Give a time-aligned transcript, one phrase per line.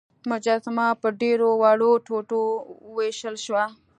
[0.29, 2.41] مجسمه په ډیرو وړو ټوټو
[2.95, 3.63] ویشل شوه.